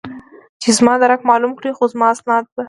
چې 0.61 0.69
زما 0.77 0.93
درک 1.01 1.21
معلوم 1.29 1.53
کړي، 1.59 1.71
خو 1.77 1.83
زما 1.93 2.07
اسناد 2.15 2.43
به. 2.53 2.59